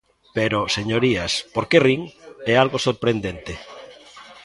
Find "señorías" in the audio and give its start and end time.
0.77-1.33